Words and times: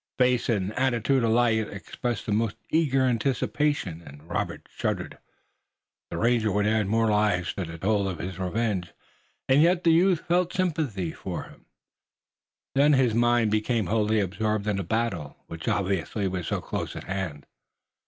Face 0.17 0.49
and 0.49 0.73
attitude 0.73 1.21
alike 1.23 1.67
expressed 1.67 2.25
the 2.25 2.31
most 2.31 2.55
eager 2.71 3.03
anticipation, 3.03 4.01
and 4.03 4.27
Robert 4.27 4.67
shuddered. 4.75 5.19
The 6.09 6.17
ranger 6.17 6.51
would 6.51 6.65
add 6.65 6.87
more 6.87 7.07
lives 7.11 7.53
to 7.53 7.65
the 7.65 7.77
toll 7.77 8.07
of 8.09 8.17
his 8.17 8.39
revenge, 8.39 8.93
and 9.47 9.61
yet 9.61 9.83
the 9.83 9.91
youth 9.91 10.21
felt 10.25 10.53
sympathy 10.53 11.11
for 11.11 11.43
him, 11.43 11.59
too. 11.59 12.81
Then 12.81 12.93
his 12.93 13.13
mind 13.13 13.51
became 13.51 13.85
wholly 13.85 14.19
absorbed 14.19 14.65
in 14.65 14.77
the 14.77 14.83
battle, 14.83 15.37
which 15.45 15.67
obviously 15.67 16.27
was 16.27 16.47
so 16.47 16.61
close 16.61 16.95
at 16.95 17.03
hand. 17.03 17.45